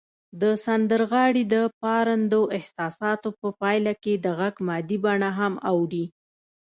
د 0.41 0.43
سندرغاړي 0.65 1.43
د 1.53 1.55
پارندو 1.81 2.41
احساساتو 2.57 3.29
په 3.39 3.47
پایله 3.61 3.93
کې 4.03 4.13
د 4.25 4.25
غږ 4.39 4.55
مادي 4.67 4.97
بڼه 5.05 5.29
هم 5.39 5.53
اوړي 5.71 6.05